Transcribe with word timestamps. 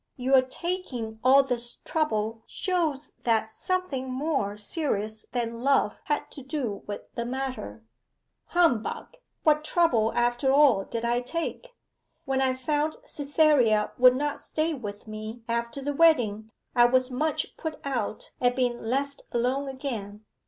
Your 0.17 0.41
taking 0.41 1.19
all 1.23 1.43
this 1.43 1.75
trouble 1.85 2.41
shows 2.47 3.17
that 3.23 3.51
something 3.51 4.09
more 4.11 4.57
serious 4.57 5.27
than 5.31 5.61
love 5.61 6.01
had 6.05 6.31
to 6.31 6.41
do 6.41 6.81
with 6.87 7.01
the 7.13 7.23
matter.' 7.23 7.83
'Humbug 8.45 9.17
what 9.43 9.63
trouble 9.63 10.11
after 10.15 10.51
all 10.51 10.85
did 10.85 11.05
I 11.05 11.21
take? 11.21 11.75
When 12.25 12.41
I 12.41 12.55
found 12.55 12.95
Cytherea 13.05 13.91
would 13.99 14.15
not 14.15 14.39
stay 14.39 14.73
with 14.73 15.05
me 15.07 15.43
after 15.47 15.83
the 15.83 15.93
wedding 15.93 16.49
I 16.75 16.85
was 16.85 17.11
much 17.11 17.55
put 17.55 17.79
out 17.83 18.31
at 18.41 18.55
being 18.55 18.81
left 18.81 19.21
alone 19.31 19.67
again. 19.69 20.25